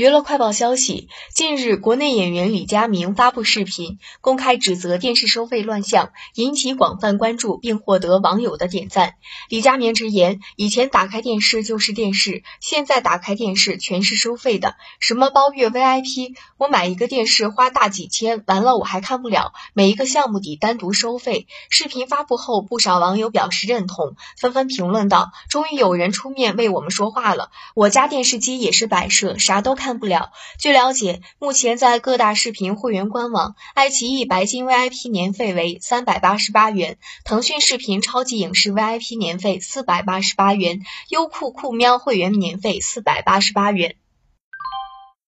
[0.00, 9.16] 娱乐快报消息：近日，国内演员李佳明发布视频，公开指责电视收费乱象，引起广泛关注，并获得网友的点赞。
[9.50, 21.46] 李佳明直言，以前打开电视就是电视，现在打开电视全是收费的，什么包月 VIP，我买一个电视花大几千，完了我还看不了，每一个项目得单独收费。
[21.68, 30.30] 视频发布后，不少网友表示认同，纷纷评论道：“终于有人出面为我们说话了，我家电视机也是摆设，啥都看。”看不了。
[30.56, 43.96] 据了解，目前在各大视频会员官网，爱奇艺白金 VIP 年费为三百八十八元，腾讯视频超级影视 VIP 年费四百八十八元，优酷酷喵会员年费四百八十八元。